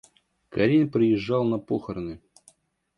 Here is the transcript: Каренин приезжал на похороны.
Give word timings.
Каренин 0.49 0.89
приезжал 0.89 1.43
на 1.43 1.59
похороны. 1.59 2.19